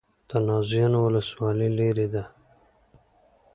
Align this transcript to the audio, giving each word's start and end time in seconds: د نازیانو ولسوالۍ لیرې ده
د 0.29 0.31
نازیانو 0.47 0.99
ولسوالۍ 1.07 1.69
لیرې 1.77 2.07
ده 2.13 2.23